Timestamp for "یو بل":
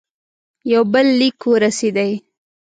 0.73-1.07